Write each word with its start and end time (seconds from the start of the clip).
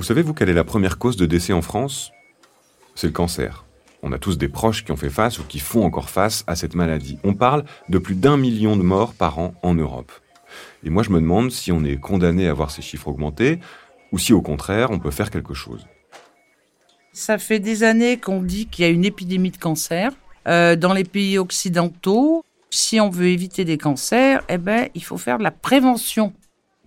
Vous 0.00 0.06
savez, 0.06 0.22
vous, 0.22 0.32
quelle 0.32 0.48
est 0.48 0.54
la 0.54 0.64
première 0.64 0.96
cause 0.96 1.18
de 1.18 1.26
décès 1.26 1.52
en 1.52 1.60
France? 1.60 2.10
C'est 2.94 3.06
le 3.06 3.12
cancer. 3.12 3.66
On 4.02 4.12
a 4.12 4.18
tous 4.18 4.38
des 4.38 4.48
proches 4.48 4.82
qui 4.82 4.92
ont 4.92 4.96
fait 4.96 5.10
face 5.10 5.38
ou 5.38 5.42
qui 5.42 5.58
font 5.58 5.84
encore 5.84 6.08
face 6.08 6.42
à 6.46 6.56
cette 6.56 6.74
maladie. 6.74 7.18
On 7.22 7.34
parle 7.34 7.66
de 7.90 7.98
plus 7.98 8.14
d'un 8.14 8.38
million 8.38 8.78
de 8.78 8.82
morts 8.82 9.12
par 9.12 9.38
an 9.38 9.52
en 9.62 9.74
Europe. 9.74 10.10
Et 10.84 10.88
moi, 10.88 11.02
je 11.02 11.10
me 11.10 11.20
demande 11.20 11.50
si 11.50 11.70
on 11.70 11.84
est 11.84 11.98
condamné 11.98 12.48
à 12.48 12.54
voir 12.54 12.70
ces 12.70 12.80
chiffres 12.80 13.08
augmenter 13.08 13.60
ou 14.10 14.18
si 14.18 14.32
au 14.32 14.40
contraire, 14.40 14.90
on 14.90 14.98
peut 14.98 15.10
faire 15.10 15.28
quelque 15.28 15.52
chose. 15.52 15.86
Ça 17.12 17.36
fait 17.36 17.58
des 17.60 17.82
années 17.82 18.16
qu'on 18.16 18.40
dit 18.40 18.68
qu'il 18.68 18.86
y 18.86 18.88
a 18.88 18.90
une 18.90 19.04
épidémie 19.04 19.50
de 19.50 19.58
cancer 19.58 20.12
euh, 20.48 20.76
dans 20.76 20.94
les 20.94 21.04
pays 21.04 21.36
occidentaux. 21.36 22.42
Si 22.70 23.02
on 23.02 23.10
veut 23.10 23.28
éviter 23.28 23.66
des 23.66 23.76
cancers, 23.76 24.42
eh 24.48 24.56
ben, 24.56 24.88
il 24.94 25.04
faut 25.04 25.18
faire 25.18 25.36
de 25.36 25.42
la 25.42 25.50
prévention. 25.50 26.32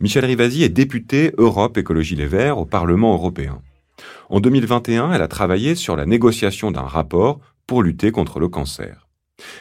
Michel 0.04 0.26
Rivasi 0.26 0.64
est 0.64 0.70
député 0.70 1.32
Europe 1.38 1.78
Écologie 1.78 2.18
Les 2.18 2.28
Verts 2.28 2.58
au 2.58 2.66
Parlement 2.66 3.14
européen. 3.14 3.62
En 4.30 4.42
2021, 4.42 5.14
elle 5.14 5.22
a 5.22 5.30
travaillé 5.30 5.76
sur 5.76 5.96
la 5.96 6.06
négociation 6.06 6.72
d'un 6.72 6.82
rapport 6.82 7.40
pour 7.68 7.82
lutter 7.82 8.12
contre 8.12 8.42
le 8.42 8.50
cancer. 8.50 9.08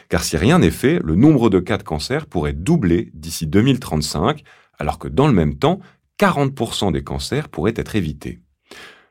Car 0.09 0.21
si 0.21 0.35
rien 0.35 0.59
n'est 0.59 0.69
fait, 0.69 0.99
le 1.01 1.15
nombre 1.15 1.49
de 1.49 1.61
cas 1.61 1.77
de 1.77 1.83
cancer 1.83 2.25
pourrait 2.25 2.51
doubler 2.51 3.09
d'ici 3.13 3.47
2035, 3.47 4.43
alors 4.77 4.99
que 4.99 5.07
dans 5.07 5.27
le 5.27 5.33
même 5.33 5.55
temps, 5.55 5.79
40% 6.19 6.91
des 6.91 7.05
cancers 7.05 7.47
pourraient 7.47 7.75
être 7.77 7.95
évités. 7.95 8.41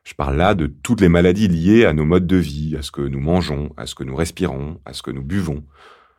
Je 0.04 0.12
parle 0.12 0.36
là 0.36 0.54
de 0.54 0.66
toutes 0.66 1.00
les 1.00 1.08
maladies 1.08 1.48
liées 1.48 1.86
à 1.86 1.94
nos 1.94 2.04
modes 2.04 2.26
de 2.26 2.36
vie, 2.36 2.76
à 2.76 2.82
ce 2.82 2.90
que 2.90 3.00
nous 3.00 3.20
mangeons, 3.20 3.72
à 3.78 3.86
ce 3.86 3.94
que 3.94 4.04
nous 4.04 4.16
respirons, 4.16 4.82
à 4.84 4.92
ce 4.92 5.00
que 5.00 5.10
nous 5.10 5.24
buvons. 5.24 5.64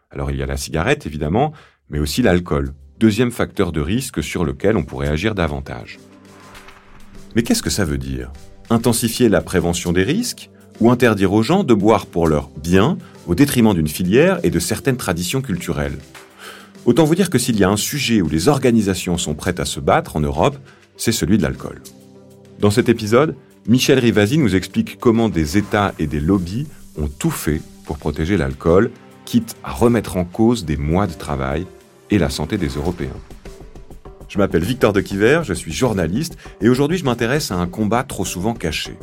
Alors 0.10 0.32
il 0.32 0.38
y 0.38 0.42
a 0.42 0.48
la 0.48 0.58
cigarette 0.58 1.06
évidemment, 1.06 1.54
mais 1.88 2.00
aussi 2.00 2.24
l'alcool, 2.24 2.74
deuxième 3.00 3.32
facteur 3.32 3.72
de 3.72 3.82
risque 3.82 4.24
sur 4.24 4.46
lequel 4.46 4.78
on 4.78 4.84
pourrait 4.84 5.08
agir 5.08 5.36
davantage. 5.36 6.00
Mais 7.36 7.44
qu'est-ce 7.44 7.64
que 7.64 7.70
ça 7.70 7.86
veut 7.86 7.98
dire? 7.98 8.32
Intensifier 8.70 9.30
la 9.30 9.42
prévention 9.42 9.92
des 9.92 10.04
risques 10.04 10.50
ou 10.80 10.92
interdire 10.92 11.34
aux 11.34 11.44
gens 11.44 11.64
de 11.64 11.74
boire 11.74 12.06
pour 12.06 12.28
leur 12.28 12.50
bien 12.50 12.98
au 13.28 13.36
détriment 13.36 13.74
d'une 13.74 13.88
filière 13.88 14.40
et 14.44 14.50
de 14.50 14.60
certaines 14.60 14.98
traditions 14.98 15.42
culturelles? 15.42 15.98
Autant 16.86 17.06
vous 17.06 17.16
dire 17.16 17.30
que 17.30 17.40
s'il 17.40 17.58
y 17.58 17.64
a 17.64 17.70
un 17.70 17.78
sujet 17.78 18.22
où 18.22 18.30
les 18.30 18.48
organisations 18.48 19.18
sont 19.18 19.36
prêtes 19.36 19.60
à 19.60 19.66
se 19.66 19.80
battre 19.80 20.16
en 20.16 20.20
Europe, 20.20 20.58
c'est 20.98 21.12
celui 21.12 21.38
de 21.38 21.44
l'alcool. 21.44 21.82
Dans 22.60 22.72
cet 22.72 22.90
épisode, 22.90 23.36
Michel 23.68 24.00
Rivasi 24.00 24.38
nous 24.38 24.56
explique 24.56 25.00
comment 25.00 25.30
des 25.30 25.58
États 25.58 25.94
et 25.98 26.08
des 26.08 26.20
lobbies 26.20 26.68
ont 26.98 27.08
tout 27.08 27.32
fait 27.32 27.62
pour 27.86 27.98
protéger 27.98 28.38
l'alcool, 28.38 28.92
quitte 29.26 29.56
à 29.64 29.72
remettre 29.72 30.18
en 30.18 30.26
cause 30.26 30.66
des 30.66 30.78
mois 30.78 31.08
de 31.08 31.14
travail 31.14 31.66
et 32.14 32.20
la 32.20 32.30
santé 32.30 32.58
des 32.60 32.68
Européens. 32.68 33.20
Je 34.30 34.38
m'appelle 34.38 34.64
Victor 34.64 34.94
de 34.94 35.02
Quiver, 35.02 35.42
je 35.44 35.54
suis 35.54 35.72
journaliste 35.72 36.38
et 36.62 36.70
aujourd'hui 36.70 36.98
je 37.00 37.06
m'intéresse 37.06 37.52
à 37.52 37.56
un 37.56 37.68
combat 37.68 38.04
trop 38.04 38.24
souvent 38.24 38.54
caché. 38.54 38.96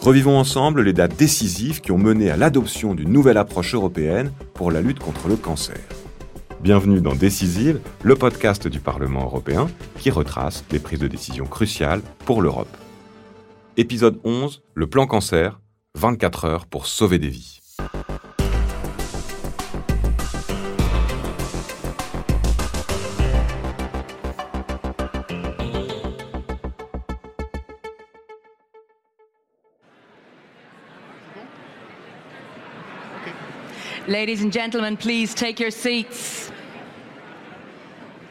Revivons 0.00 0.36
ensemble 0.36 0.82
les 0.82 0.92
dates 0.92 1.16
décisives 1.16 1.80
qui 1.80 1.92
ont 1.92 1.98
mené 1.98 2.30
à 2.30 2.36
l'adoption 2.36 2.94
d'une 2.94 3.12
nouvelle 3.12 3.36
approche 3.36 3.74
européenne 3.74 4.32
pour 4.54 4.72
la 4.72 4.80
lutte 4.80 4.98
contre 4.98 5.28
le 5.28 5.36
cancer. 5.36 5.78
Bienvenue 6.60 7.00
dans 7.00 7.14
Décisive, 7.14 7.78
le 8.02 8.16
podcast 8.16 8.66
du 8.66 8.80
Parlement 8.80 9.22
européen 9.22 9.68
qui 9.96 10.10
retrace 10.10 10.64
les 10.72 10.80
prises 10.80 10.98
de 10.98 11.06
décision 11.06 11.44
cruciales 11.46 12.02
pour 12.24 12.42
l'Europe. 12.42 12.76
Épisode 13.76 14.18
11, 14.24 14.62
le 14.74 14.86
plan 14.88 15.06
cancer, 15.06 15.60
24 15.94 16.44
heures 16.44 16.66
pour 16.66 16.86
sauver 16.86 17.20
des 17.20 17.28
vies. 17.28 17.60
Ladies 34.08 34.42
and 34.42 34.50
gentlemen, 34.50 34.96
please 34.96 35.34
take 35.34 35.62
your 35.62 35.70
seats. 35.70 36.50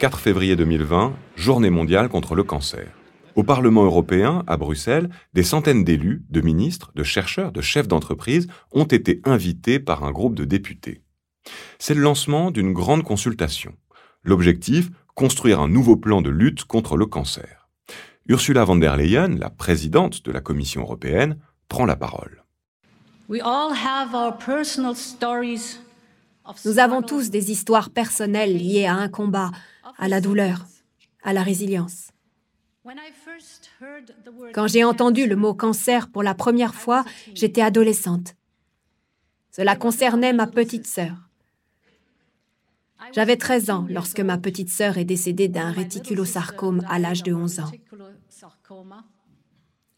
4 0.00 0.18
février 0.18 0.56
2020, 0.56 1.14
journée 1.36 1.70
mondiale 1.70 2.08
contre 2.08 2.34
le 2.34 2.42
cancer. 2.42 2.88
Au 3.36 3.44
Parlement 3.44 3.84
européen, 3.84 4.42
à 4.48 4.56
Bruxelles, 4.56 5.08
des 5.34 5.44
centaines 5.44 5.84
d'élus, 5.84 6.24
de 6.30 6.40
ministres, 6.40 6.90
de 6.96 7.04
chercheurs, 7.04 7.52
de 7.52 7.60
chefs 7.60 7.86
d'entreprise 7.86 8.48
ont 8.72 8.86
été 8.86 9.20
invités 9.22 9.78
par 9.78 10.02
un 10.02 10.10
groupe 10.10 10.34
de 10.34 10.44
députés. 10.44 11.04
C'est 11.78 11.94
le 11.94 12.00
lancement 12.00 12.50
d'une 12.50 12.72
grande 12.72 13.04
consultation. 13.04 13.72
L'objectif, 14.24 14.90
construire 15.14 15.60
un 15.60 15.68
nouveau 15.68 15.96
plan 15.96 16.22
de 16.22 16.30
lutte 16.30 16.64
contre 16.64 16.96
le 16.96 17.06
cancer. 17.06 17.68
Ursula 18.26 18.64
von 18.64 18.74
der 18.74 18.96
Leyen, 18.96 19.38
la 19.38 19.50
présidente 19.50 20.24
de 20.24 20.32
la 20.32 20.40
Commission 20.40 20.80
européenne, 20.80 21.38
prend 21.68 21.86
la 21.86 21.94
parole. 21.94 22.42
Nous 26.64 26.78
avons 26.78 27.02
tous 27.02 27.28
des 27.30 27.50
histoires 27.50 27.90
personnelles 27.90 28.56
liées 28.56 28.86
à 28.86 28.94
un 28.94 29.08
combat, 29.08 29.50
à 29.98 30.08
la 30.08 30.22
douleur, 30.22 30.64
à 31.22 31.34
la 31.34 31.42
résilience. 31.42 32.10
Quand 34.54 34.66
j'ai 34.66 34.82
entendu 34.82 35.26
le 35.26 35.36
mot 35.36 35.52
cancer 35.52 36.08
pour 36.08 36.22
la 36.22 36.34
première 36.34 36.74
fois, 36.74 37.04
j'étais 37.34 37.60
adolescente. 37.60 38.34
Cela 39.50 39.76
concernait 39.76 40.32
ma 40.32 40.46
petite 40.46 40.86
sœur. 40.86 41.28
J'avais 43.12 43.36
13 43.36 43.70
ans 43.70 43.86
lorsque 43.90 44.20
ma 44.20 44.38
petite 44.38 44.70
sœur 44.70 44.96
est 44.96 45.04
décédée 45.04 45.48
d'un 45.48 45.70
réticulosarcome 45.70 46.82
à 46.88 46.98
l'âge 46.98 47.22
de 47.22 47.34
11 47.34 47.60
ans. 47.60 47.70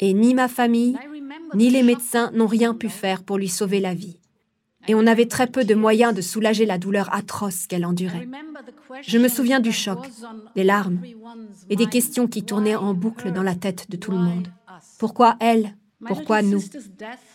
Et 0.01 0.15
ni 0.15 0.35
ma 0.35 0.49
famille, 0.49 0.97
ni 1.55 1.71
les 1.71 1.83
médecins 1.83 2.31
n'ont 2.33 2.47
rien 2.47 2.75
pu 2.75 2.89
faire 2.89 3.23
pour 3.23 3.39
lui 3.39 3.49
sauver 3.49 3.81
la 3.81 3.95
vie 3.95 4.21
et 4.89 4.95
on 4.95 5.07
avait 5.07 5.27
très 5.27 5.47
peu 5.47 5.65
de 5.65 5.75
moyens 5.75 6.15
de 6.15 6.21
soulager 6.21 6.67
la 6.67 6.79
douleur 6.79 7.13
atroce 7.15 7.67
qu'elle 7.67 7.85
endurait. 7.85 8.29
Je 9.03 9.19
me 9.19 9.29
souviens 9.29 9.61
du 9.61 9.73
choc, 9.73 10.09
des 10.57 10.65
larmes 10.65 11.01
et 11.69 11.77
des 11.77 11.87
questions 11.87 12.27
qui 12.27 12.43
tournaient 12.43 12.77
en 12.77 12.95
boucle 12.95 13.33
dans 13.33 13.43
la 13.43 13.55
tête 13.55 13.91
de 13.91 13.97
tout 13.97 14.11
le 14.11 14.19
monde. 14.19 14.49
Pourquoi 14.99 15.37
elle? 15.41 15.77
Pourquoi 16.07 16.43
nous? 16.43 16.63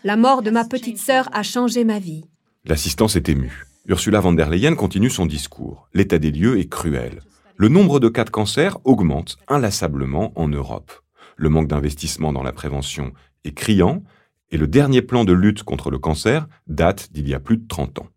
La 0.04 0.18
mort 0.18 0.42
de 0.42 0.50
ma 0.50 0.66
petite 0.66 0.98
sœur 0.98 1.30
a 1.34 1.44
changé 1.44 1.84
ma 1.84 2.00
vie. 2.00 2.26
L'assistance 2.66 3.16
est 3.16 3.30
émue. 3.30 3.66
Ursula 3.88 4.20
von 4.20 4.34
der 4.34 4.50
Leyen 4.50 4.74
continue 4.76 5.12
son 5.12 5.28
discours. 5.28 5.88
L'état 5.94 6.18
des 6.18 6.32
lieux 6.32 6.60
est 6.60 6.68
cruel. 6.68 7.22
Le 7.58 7.70
nombre 7.70 8.00
de 8.00 8.10
cas 8.10 8.24
de 8.24 8.32
cancer 8.32 8.80
augmente 8.84 9.38
inlassablement 9.48 10.34
en 10.36 10.48
Europe. 10.48 10.92
Le 11.36 11.50
manque 11.50 11.68
d'investissement 11.68 12.34
dans 12.34 12.44
la 12.44 12.54
prévention 12.54 13.14
est 13.44 13.54
criant 13.54 14.04
et 14.52 14.58
le 14.58 14.68
dernier 14.68 15.02
plan 15.02 15.26
de 15.26 15.34
lutte 15.34 15.64
contre 15.64 15.92
le 15.92 16.00
cancer 16.00 16.48
date 16.68 17.12
d'il 17.12 17.28
y 17.28 17.34
a 17.34 17.40
plus 17.40 17.58
de 17.58 17.68
30 17.68 18.00
ans. 18.00 18.08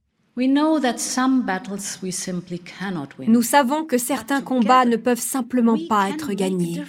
Nous 3.26 3.42
savons 3.42 3.84
que 3.84 3.98
certains 3.98 4.40
combats 4.40 4.84
ne 4.84 4.96
peuvent 4.96 5.20
simplement 5.20 5.76
pas 5.88 6.10
être 6.10 6.32
gagnés. 6.32 6.80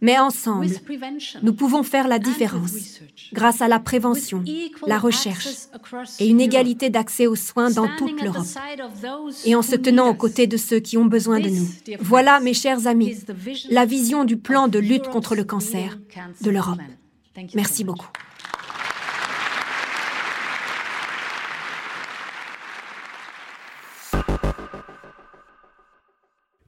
Mais 0.00 0.18
ensemble, 0.18 0.66
nous 1.42 1.54
pouvons 1.54 1.82
faire 1.82 2.06
la 2.06 2.18
différence 2.18 3.00
grâce 3.32 3.62
à 3.62 3.68
la 3.68 3.78
prévention, 3.78 4.44
la 4.86 4.98
recherche 4.98 5.48
et 6.20 6.28
une 6.28 6.40
égalité 6.40 6.90
d'accès 6.90 7.26
aux 7.26 7.36
soins 7.36 7.70
dans 7.70 7.88
toute 7.96 8.20
l'Europe. 8.20 8.46
Et 9.46 9.54
en 9.54 9.62
se 9.62 9.76
tenant 9.76 10.08
aux 10.08 10.14
côtés 10.14 10.46
de 10.46 10.58
ceux 10.58 10.80
qui 10.80 10.98
ont 10.98 11.06
besoin 11.06 11.40
de 11.40 11.48
nous. 11.48 11.68
Voilà, 12.00 12.40
mes 12.40 12.54
chers 12.54 12.86
amis, 12.86 13.16
la 13.70 13.86
vision 13.86 14.24
du 14.24 14.36
plan 14.36 14.68
de 14.68 14.78
lutte 14.78 15.08
contre 15.08 15.34
le 15.34 15.44
cancer 15.44 15.98
de 16.42 16.50
l'Europe. 16.50 16.80
Merci 17.54 17.84
beaucoup. 17.84 18.08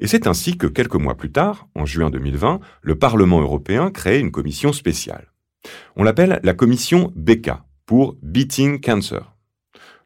Et 0.04 0.06
c'est 0.06 0.26
ainsi 0.26 0.58
que 0.58 0.66
quelques 0.66 0.96
mois 0.96 1.16
plus 1.16 1.32
tard, 1.32 1.66
en 1.74 1.86
juin 1.86 2.10
2020, 2.10 2.60
le 2.82 2.94
Parlement 2.94 3.40
européen 3.40 3.90
crée 3.90 4.20
une 4.20 4.32
commission 4.32 4.74
spéciale. 4.74 5.32
On 5.96 6.02
l'appelle 6.02 6.40
la 6.42 6.52
commission 6.52 7.10
BECA, 7.16 7.64
pour 7.86 8.14
Beating 8.20 8.82
Cancer. 8.82 9.34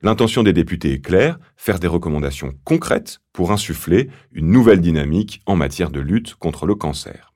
L'intention 0.01 0.45
des 0.45 0.53
députés 0.53 0.93
est 0.93 1.01
claire, 1.01 1.41
faire 1.57 1.81
des 1.81 1.89
recommandations 1.89 2.55
concrètes 2.63 3.19
pour 3.33 3.51
insuffler 3.51 4.09
une 4.31 4.53
nouvelle 4.53 4.81
dynamique 4.81 5.43
en 5.47 5.57
matière 5.57 5.91
de 5.91 5.99
lutte 5.99 6.37
contre 6.37 6.65
le 6.67 6.77
cancer. 6.77 7.35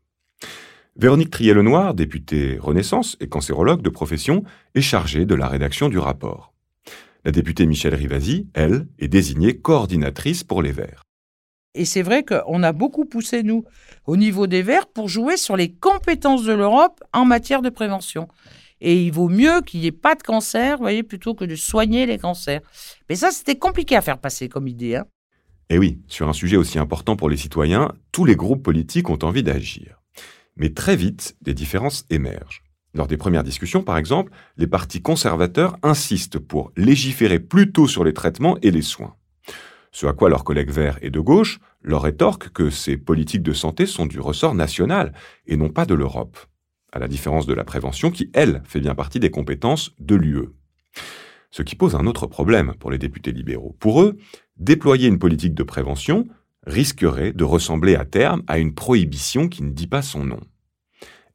Véronique 0.94 1.31
Trier-Lenoir, 1.31 1.94
députée 1.94 2.58
Renaissance 2.61 3.17
et 3.19 3.26
cancérologue 3.29 3.82
de 3.82 3.91
profession, 3.91 4.44
est 4.76 4.82
chargée 4.82 5.26
de 5.26 5.35
la 5.35 5.49
rédaction 5.49 5.88
du 5.88 5.99
rapport. 5.99 6.55
La 7.25 7.32
députée 7.32 7.67
Michel 7.67 7.97
Rivasi, 7.97 8.47
elle, 8.55 8.87
est 9.00 9.08
désignée 9.08 9.58
coordinatrice 9.58 10.44
pour 10.44 10.62
les 10.62 10.70
Verts. 10.70 11.03
Et 11.74 11.84
c'est 11.84 12.02
vrai 12.02 12.24
qu'on 12.24 12.62
a 12.62 12.72
beaucoup 12.72 13.06
poussé, 13.06 13.42
nous, 13.42 13.64
au 14.06 14.16
niveau 14.16 14.46
des 14.46 14.62
Verts, 14.62 14.86
pour 14.86 15.08
jouer 15.08 15.36
sur 15.36 15.56
les 15.56 15.72
compétences 15.72 16.44
de 16.44 16.52
l'Europe 16.52 17.02
en 17.12 17.24
matière 17.24 17.62
de 17.62 17.70
prévention. 17.70 18.28
Et 18.80 19.02
il 19.04 19.12
vaut 19.12 19.28
mieux 19.28 19.62
qu'il 19.62 19.80
n'y 19.80 19.86
ait 19.86 19.92
pas 19.92 20.14
de 20.14 20.22
cancer, 20.22 20.76
vous 20.76 20.82
voyez, 20.82 21.02
plutôt 21.02 21.34
que 21.34 21.44
de 21.44 21.54
soigner 21.54 22.04
les 22.04 22.19
cancers. 22.19 22.60
Mais 23.08 23.14
ça, 23.14 23.30
c'était 23.30 23.56
compliqué 23.56 23.96
à 23.96 24.02
faire 24.02 24.19
passer 24.19 24.48
comme 24.48 24.69
idée. 24.69 24.96
Hein. 24.96 25.06
Et 25.70 25.78
oui, 25.78 26.00
sur 26.08 26.28
un 26.28 26.32
sujet 26.32 26.56
aussi 26.56 26.78
important 26.78 27.16
pour 27.16 27.30
les 27.30 27.36
citoyens, 27.36 27.92
tous 28.10 28.24
les 28.24 28.36
groupes 28.36 28.62
politiques 28.62 29.08
ont 29.08 29.19
envie 29.22 29.42
d'agir. 29.42 30.02
Mais 30.56 30.70
très 30.70 30.96
vite, 30.96 31.36
des 31.40 31.54
différences 31.54 32.04
émergent. 32.10 32.62
Lors 32.92 33.06
des 33.06 33.16
premières 33.16 33.44
discussions, 33.44 33.82
par 33.82 33.96
exemple, 33.96 34.32
les 34.58 34.66
partis 34.66 35.00
conservateurs 35.00 35.78
insistent 35.82 36.38
pour 36.38 36.72
légiférer 36.76 37.38
plutôt 37.38 37.88
sur 37.88 38.04
les 38.04 38.12
traitements 38.12 38.58
et 38.60 38.70
les 38.70 38.82
soins. 38.82 39.14
Ce 39.93 40.06
à 40.06 40.15
quoi 40.15 40.31
leurs 40.31 40.44
collègues 40.44 40.71
verts 40.71 40.99
et 41.03 41.11
de 41.11 41.21
gauche 41.21 41.61
leur 41.83 42.03
rétorquent 42.03 42.50
que 42.50 42.71
ces 42.71 42.97
politiques 42.97 43.43
de 43.43 43.53
santé 43.53 43.85
sont 43.85 44.06
du 44.06 44.19
ressort 44.21 44.55
national 44.55 45.12
et 45.47 45.56
non 45.56 45.69
pas 45.69 45.85
de 45.85 45.94
l'Europe, 45.94 46.39
à 46.93 46.99
la 46.99 47.09
différence 47.09 47.47
de 47.47 47.53
la 47.53 47.65
prévention 47.65 48.11
qui, 48.11 48.31
elle, 48.33 48.62
fait 48.65 48.81
bien 48.81 48.94
partie 48.94 49.21
des 49.21 49.31
compétences 49.31 49.94
de 49.99 50.15
l'UE. 50.15 50.49
Ce 51.50 51.62
qui 51.62 51.77
pose 51.77 51.94
un 51.94 52.06
autre 52.06 52.27
problème 52.27 52.75
pour 52.81 52.91
les 52.91 52.97
députés 52.97 53.33
libéraux. 53.33 53.77
Pour 53.79 54.00
eux, 54.00 54.17
déployer 54.56 55.09
une 55.09 55.19
politique 55.19 55.55
de 55.55 55.62
prévention 55.62 56.27
risquerait 56.67 57.33
de 57.33 57.44
ressembler 57.44 57.94
à 57.94 58.06
terme 58.06 58.43
à 58.47 58.59
une 58.59 58.75
prohibition 58.75 59.49
qui 59.49 59.62
ne 59.62 59.71
dit 59.71 59.87
pas 59.87 60.00
son 60.00 60.25
nom. 60.25 60.41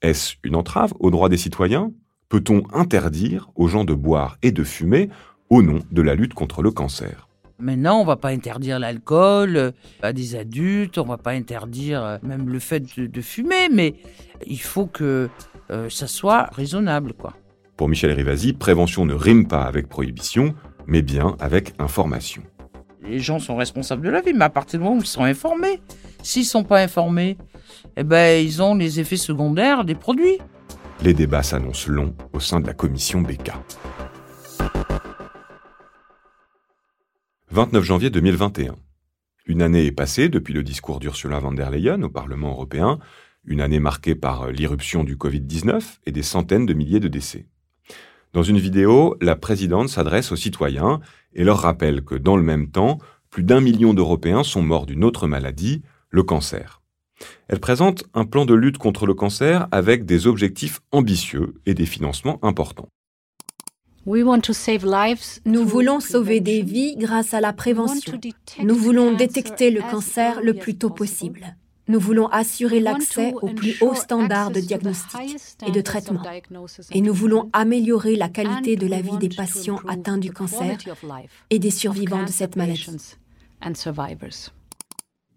Est-ce 0.01 0.35
une 0.43 0.55
entrave 0.55 0.93
aux 0.99 1.11
droits 1.11 1.29
des 1.29 1.37
citoyens? 1.37 1.91
Peut-on 2.29 2.63
interdire 2.73 3.51
aux 3.55 3.67
gens 3.67 3.83
de 3.83 3.93
boire 3.93 4.37
et 4.41 4.51
de 4.51 4.63
fumer 4.63 5.09
au 5.49 5.61
nom 5.61 5.79
de 5.91 6.01
la 6.01 6.15
lutte 6.15 6.33
contre 6.33 6.63
le 6.63 6.71
cancer? 6.71 7.26
Maintenant, 7.59 7.99
on 7.99 8.05
va 8.05 8.17
pas 8.17 8.29
interdire 8.29 8.77
l'alcool 8.77 9.57
euh, 9.57 9.71
à 10.03 10.13
des 10.13 10.35
adultes, 10.35 10.99
on 10.99 11.05
va 11.05 11.17
pas 11.17 11.31
interdire 11.31 12.03
euh, 12.03 12.17
même 12.21 12.49
le 12.49 12.59
fait 12.59 12.83
de, 12.99 13.21
fumer, 13.21 13.69
mais 13.71 13.95
il 14.45 14.61
faut 14.61 14.85
que 14.85 15.27
euh, 15.71 15.89
ça 15.89 16.05
soit 16.05 16.49
raisonnable, 16.51 17.13
quoi. 17.13 17.33
Pour 17.75 17.89
Michel 17.89 18.11
Rivasi, 18.11 18.53
prévention 18.53 19.05
ne 19.05 19.15
rime 19.15 19.47
pas 19.47 19.63
avec 19.63 19.87
prohibition, 19.87 20.53
mais 20.85 21.01
bien 21.01 21.35
avec 21.39 21.73
information. 21.79 22.43
Les 23.03 23.19
gens 23.19 23.39
sont 23.39 23.55
responsables 23.55 24.05
de 24.05 24.09
la 24.09 24.21
vie, 24.21 24.33
mais 24.33 24.45
à 24.45 24.49
partir 24.49 24.79
du 24.79 24.85
moment 24.85 24.97
où 24.97 25.01
ils 25.01 25.07
sont 25.07 25.23
informés, 25.23 25.81
s'ils 26.21 26.45
sont 26.45 26.63
pas 26.63 26.79
informés, 26.81 27.37
eh 27.95 28.03
ben, 28.03 28.43
ils 28.43 28.61
ont 28.61 28.75
les 28.75 28.99
effets 28.99 29.17
secondaires 29.17 29.83
des 29.83 29.95
produits. 29.95 30.37
Les 31.03 31.13
débats 31.13 31.43
s'annoncent 31.43 31.91
longs 31.91 32.13
au 32.33 32.39
sein 32.39 32.59
de 32.59 32.67
la 32.67 32.73
commission 32.73 33.21
BK. 33.21 33.51
29 37.57 37.83
janvier 37.83 38.09
2021. 38.11 38.75
Une 39.47 39.63
année 39.63 39.87
est 39.87 39.91
passée 39.91 40.29
depuis 40.29 40.53
le 40.53 40.61
discours 40.61 40.99
d'Ursula 40.99 41.39
von 41.39 41.53
der 41.53 41.71
Leyen 41.71 42.03
au 42.03 42.09
Parlement 42.09 42.51
européen, 42.51 42.99
une 43.45 43.61
année 43.61 43.79
marquée 43.79 44.13
par 44.13 44.51
l'irruption 44.51 45.03
du 45.03 45.15
Covid-19 45.15 45.81
et 46.05 46.11
des 46.11 46.21
centaines 46.21 46.67
de 46.67 46.75
milliers 46.75 46.99
de 46.99 47.07
décès. 47.07 47.47
Dans 48.33 48.43
une 48.43 48.59
vidéo, 48.59 49.17
la 49.21 49.35
présidente 49.35 49.89
s'adresse 49.89 50.31
aux 50.31 50.35
citoyens 50.35 50.99
et 51.33 51.43
leur 51.43 51.57
rappelle 51.57 52.03
que 52.03 52.13
dans 52.13 52.37
le 52.37 52.43
même 52.43 52.69
temps, 52.69 52.99
plus 53.31 53.41
d'un 53.41 53.59
million 53.59 53.95
d'Européens 53.95 54.43
sont 54.43 54.61
morts 54.61 54.85
d'une 54.85 55.03
autre 55.03 55.27
maladie, 55.27 55.81
le 56.11 56.21
cancer. 56.21 56.83
Elle 57.47 57.59
présente 57.59 58.03
un 58.13 58.25
plan 58.25 58.45
de 58.45 58.53
lutte 58.53 58.77
contre 58.77 59.07
le 59.07 59.15
cancer 59.15 59.67
avec 59.71 60.05
des 60.05 60.27
objectifs 60.27 60.81
ambitieux 60.91 61.55
et 61.65 61.73
des 61.73 61.87
financements 61.87 62.37
importants. 62.45 62.89
Nous 64.07 65.65
voulons 65.65 65.99
sauver 65.99 66.39
des 66.39 66.61
vies 66.61 66.95
grâce 66.95 67.33
à 67.33 67.41
la 67.41 67.51
prévention. 67.51 68.17
Nous 68.63 68.75
voulons 68.75 69.11
détecter 69.11 69.69
le 69.69 69.81
cancer 69.81 70.41
le 70.41 70.53
plus 70.53 70.77
tôt 70.77 70.89
possible. 70.89 71.57
Nous 71.89 71.99
voulons 71.99 72.27
assurer 72.27 72.79
l'accès 72.79 73.33
aux 73.41 73.49
plus 73.49 73.75
hauts 73.81 73.95
standards 73.95 74.51
de 74.51 74.61
diagnostic 74.61 75.37
et 75.67 75.71
de 75.71 75.81
traitement. 75.81 76.23
Et 76.91 77.01
nous 77.01 77.13
voulons 77.13 77.49
améliorer 77.51 78.15
la 78.15 78.29
qualité 78.29 78.77
de 78.77 78.87
la 78.87 79.01
vie 79.01 79.17
des 79.17 79.27
patients 79.27 79.81
atteints 79.89 80.17
du 80.17 80.31
cancer 80.31 80.77
et 81.49 81.59
des 81.59 81.71
survivants 81.71 82.23
de 82.23 82.29
cette 82.29 82.55
maladie. 82.55 83.17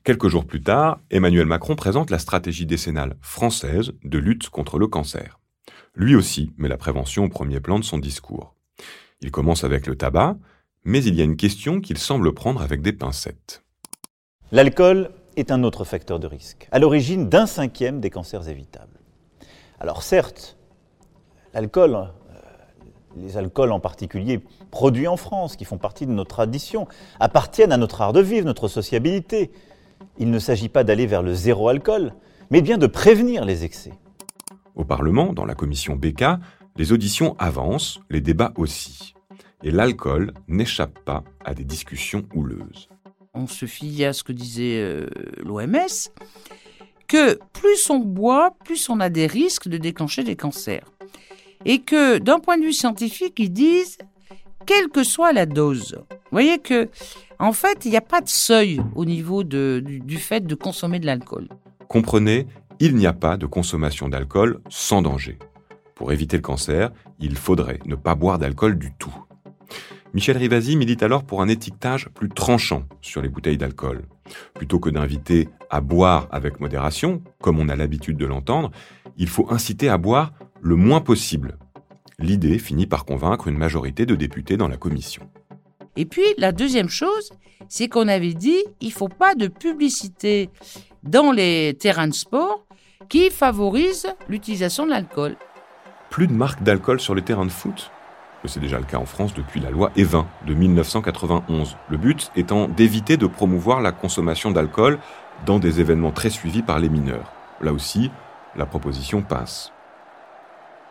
Quelques 0.05 0.29
jours 0.29 0.45
plus 0.45 0.63
tard, 0.63 1.01
Emmanuel 1.11 1.47
Macron 1.47 1.75
présente 1.75 2.11
la 2.11 2.21
stratégie 2.21 2.67
décennale 2.67 3.17
française 3.21 3.93
de 4.05 4.19
lutte 4.19 4.49
contre 4.49 4.79
le 4.79 4.87
cancer. 4.87 5.41
Lui 5.97 6.15
aussi 6.15 6.53
met 6.57 6.69
la 6.69 6.77
prévention 6.77 7.25
au 7.25 7.29
premier 7.29 7.59
plan 7.59 7.81
de 7.81 7.85
son 7.85 7.99
discours. 7.99 8.55
Il 9.23 9.31
commence 9.31 9.65
avec 9.65 9.87
le 9.87 9.97
tabac, 9.97 10.37
mais 10.85 11.05
il 11.05 11.15
y 11.15 11.21
a 11.21 11.25
une 11.25 11.37
question 11.37 11.81
qu'il 11.81 11.99
semble 11.99 12.33
prendre 12.33 12.63
avec 12.63 12.81
des 12.81 12.93
pincettes. 12.93 13.63
L'alcool 14.51 15.11
est 15.37 15.51
un 15.51 15.63
autre 15.63 15.85
facteur 15.85 16.19
de 16.19 16.27
risque, 16.27 16.69
à 16.73 16.79
l'origine 16.79 17.29
d'un 17.29 17.47
cinquième 17.47 18.01
des 18.01 18.11
cancers 18.11 18.49
évitables. 18.49 18.99
Alors 19.79 20.03
certes, 20.03 20.57
l'alcool, 21.55 21.95
euh, 21.95 22.09
les 23.17 23.37
alcools 23.37 23.73
en 23.73 23.81
particulier 23.81 24.41
produits 24.71 25.07
en 25.07 25.17
France, 25.17 25.57
qui 25.57 25.65
font 25.65 25.79
partie 25.79 26.07
de 26.07 26.13
notre 26.13 26.31
tradition, 26.31 26.89
appartiennent 27.21 27.73
à 27.73 27.77
notre 27.77 28.01
art 28.01 28.13
de 28.13 28.21
vivre, 28.21 28.47
notre 28.47 28.69
sociabilité, 28.69 29.51
il 30.19 30.31
ne 30.31 30.39
s'agit 30.39 30.69
pas 30.69 30.85
d'aller 30.85 31.07
vers 31.07 31.23
le 31.23 31.35
zéro 31.35 31.69
alcool, 31.69 32.15
mais 32.51 32.63
bien 32.63 32.79
de 32.79 32.87
prévenir 32.87 33.45
les 33.45 33.65
excès. 33.65 33.93
Au 34.75 34.85
Parlement, 34.85 35.33
dans 35.33 35.45
la 35.45 35.55
commission 35.55 35.97
BK, 35.97 36.25
les 36.77 36.93
auditions 36.93 37.37
avancent, 37.39 38.01
les 38.11 38.21
débats 38.21 38.53
aussi. 38.57 39.15
Et 39.63 39.71
l'alcool 39.71 40.33
n'échappe 40.49 40.99
pas 41.05 41.25
à 41.45 41.55
des 41.55 41.65
discussions 41.65 42.27
houleuses. 42.35 42.89
On 43.35 43.47
se 43.47 43.67
fie 43.67 44.05
à 44.05 44.13
ce 44.13 44.25
que 44.25 44.33
disait 44.33 44.81
euh, 44.81 45.07
l'OMS, 45.45 46.11
que 47.07 47.39
plus 47.53 47.91
on 47.91 47.99
boit, 47.99 48.55
plus 48.65 48.89
on 48.89 49.01
a 49.01 49.11
des 49.11 49.27
risques 49.27 49.69
de 49.69 49.77
déclencher 49.77 50.25
des 50.25 50.37
cancers. 50.37 50.91
Et 51.65 51.81
que 51.81 52.19
d'un 52.19 52.39
point 52.39 52.57
de 52.57 52.65
vue 52.65 52.73
scientifique, 52.73 53.35
ils 53.39 53.53
disent, 53.53 53.99
quelle 54.67 54.89
que 54.89 55.05
soit 55.05 55.33
la 55.33 55.47
dose, 55.47 55.97
vous 56.11 56.37
voyez 56.37 56.59
que 56.59 56.89
en 57.41 57.53
fait, 57.53 57.87
il 57.87 57.91
n'y 57.91 57.97
a 57.97 58.03
pas 58.03 58.21
de 58.21 58.29
seuil 58.29 58.83
au 58.95 59.07
niveau 59.07 59.45
du, 59.45 60.19
fait 60.19 60.47
de 60.47 60.55
consommer 60.55 61.01
de 61.01 61.07
l'alcool. 61.07 61.49
Comprenez, 61.89 62.47
il 62.81 62.95
n'y 62.95 63.07
a 63.07 63.15
pas 63.15 63.39
de 63.39 63.47
consommation 63.47 64.11
d'alcool 64.11 64.61
sans 64.69 65.01
danger. 65.01 65.39
Pour 66.01 66.13
éviter 66.13 66.39
le 66.39 66.43
cancer, 66.43 66.93
il 67.19 67.37
faudrait 67.37 67.79
ne 67.85 67.95
pas 67.95 68.15
boire 68.15 68.39
d'alcool 68.39 68.79
du 68.79 68.91
tout. 68.99 69.15
Michel 70.15 70.39
Rivasi 70.39 70.75
milite 70.77 71.03
alors 71.03 71.25
pour 71.25 71.43
un 71.43 71.49
étiquetage 71.49 72.09
plus 72.15 72.31
tranchant 72.31 72.85
sur 73.03 73.21
les 73.21 73.29
bouteilles 73.29 73.59
d'alcool. 73.59 74.07
Plutôt 74.55 74.81
que 74.81 74.89
d'inviter 74.89 75.51
à 75.69 75.83
boire 75.83 76.27
avec 76.31 76.59
modération, 76.59 77.23
comme 77.43 77.59
on 77.59 77.69
a 77.69 77.77
l'habitude 77.77 78.17
de 78.17 78.25
l'entendre, 78.25 78.71
il 79.19 79.29
faut 79.29 79.53
inciter 79.53 79.91
à 79.91 79.99
boire 79.99 80.33
le 80.63 80.75
moins 80.75 81.03
possible. 81.03 81.59
L'idée 82.19 82.59
finit 82.59 82.87
par 82.87 83.05
convaincre 83.05 83.49
une 83.49 83.59
majorité 83.59 84.07
de 84.07 84.15
députés 84.15 84.57
dans 84.57 84.69
la 84.69 84.79
commission. 84.79 85.29
Et 85.97 86.07
puis, 86.07 86.25
la 86.39 86.53
deuxième 86.53 86.89
chose, 86.89 87.29
c'est 87.69 87.89
qu'on 87.89 88.09
avait 88.09 88.33
dit 88.33 88.65
il 88.81 88.91
faut 88.91 89.09
pas 89.09 89.35
de 89.35 89.49
publicité 89.49 90.49
dans 91.03 91.31
les 91.31 91.77
terrains 91.79 92.09
de 92.09 92.15
sport 92.15 92.65
qui 93.11 93.29
favorise 93.29 94.07
l'utilisation 94.31 94.87
de 94.87 94.91
l'alcool. 94.93 95.37
Plus 96.11 96.27
de 96.27 96.33
marques 96.33 96.65
d'alcool 96.65 96.99
sur 96.99 97.15
les 97.15 97.23
terrains 97.23 97.47
de 97.47 97.53
foot 97.53 97.93
c'est 98.47 98.59
déjà 98.59 98.79
le 98.79 98.85
cas 98.85 98.97
en 98.97 99.05
France 99.05 99.35
depuis 99.35 99.61
la 99.61 99.71
loi 99.71 99.93
E20 99.97 100.25
de 100.47 100.55
1991. 100.55 101.77
Le 101.91 101.97
but 101.99 102.33
étant 102.35 102.69
d'éviter 102.69 103.19
de 103.19 103.27
promouvoir 103.27 103.83
la 103.83 103.93
consommation 103.93 104.51
d'alcool 104.51 104.99
dans 105.45 105.59
des 105.59 105.79
événements 105.81 106.11
très 106.11 106.31
suivis 106.31 106.63
par 106.63 106.79
les 106.79 106.89
mineurs. 106.89 107.33
Là 107.61 107.75
aussi, 107.75 108.11
la 108.57 108.65
proposition 108.65 109.21
passe. 109.21 109.73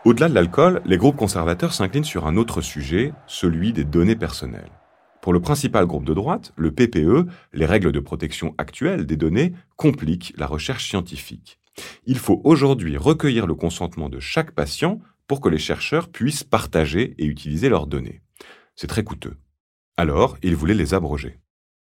Au-delà 0.05 0.29
de 0.29 0.35
l'alcool, 0.35 0.81
les 0.85 0.97
groupes 0.97 1.17
conservateurs 1.17 1.73
s'inclinent 1.73 2.03
sur 2.03 2.27
un 2.27 2.37
autre 2.37 2.61
sujet, 2.61 3.13
celui 3.25 3.73
des 3.73 3.83
données 3.83 4.15
personnelles. 4.15 4.71
Pour 5.21 5.33
le 5.33 5.41
principal 5.41 5.87
groupe 5.87 6.05
de 6.05 6.13
droite, 6.13 6.53
le 6.55 6.71
PPE, 6.71 7.27
les 7.53 7.65
règles 7.65 7.91
de 7.91 7.99
protection 7.99 8.53
actuelles 8.57 9.07
des 9.07 9.17
données 9.17 9.53
compliquent 9.75 10.33
la 10.37 10.45
recherche 10.45 10.87
scientifique. 10.87 11.59
Il 12.05 12.17
faut 12.17 12.41
aujourd'hui 12.43 12.97
recueillir 12.97 13.47
le 13.47 13.55
consentement 13.55 14.09
de 14.09 14.19
chaque 14.19 14.51
patient 14.51 14.99
pour 15.27 15.41
que 15.41 15.49
les 15.49 15.57
chercheurs 15.57 16.09
puissent 16.09 16.43
partager 16.43 17.15
et 17.17 17.25
utiliser 17.25 17.69
leurs 17.69 17.87
données. 17.87 18.21
C'est 18.75 18.87
très 18.87 19.03
coûteux. 19.03 19.37
Alors, 19.97 20.37
ils 20.41 20.55
voulaient 20.55 20.73
les 20.73 20.93
abroger. 20.93 21.39